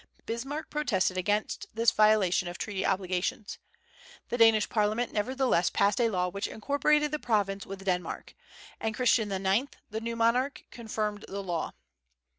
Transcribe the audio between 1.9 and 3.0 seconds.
violation of treaty